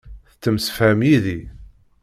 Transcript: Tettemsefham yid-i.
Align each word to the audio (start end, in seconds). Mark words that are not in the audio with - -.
Tettemsefham 0.29 0.99
yid-i. 1.07 1.39